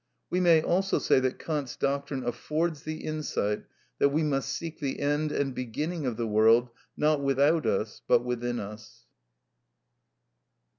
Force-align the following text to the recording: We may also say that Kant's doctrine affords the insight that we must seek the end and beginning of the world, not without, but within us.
We 0.31 0.39
may 0.39 0.63
also 0.63 0.97
say 0.97 1.19
that 1.19 1.37
Kant's 1.37 1.75
doctrine 1.75 2.23
affords 2.23 2.81
the 2.81 3.03
insight 3.03 3.65
that 3.99 4.09
we 4.09 4.23
must 4.23 4.49
seek 4.49 4.79
the 4.79 4.99
end 4.99 5.31
and 5.31 5.53
beginning 5.53 6.07
of 6.07 6.17
the 6.17 6.25
world, 6.25 6.71
not 6.97 7.21
without, 7.21 7.67
but 8.07 8.25
within 8.25 8.59
us. 8.59 9.05